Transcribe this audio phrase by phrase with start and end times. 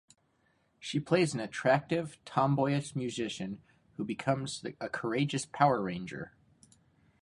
[0.79, 3.61] She plays an attractive, tomboyish musician
[3.97, 6.33] who becomes a courageous Power Ranger.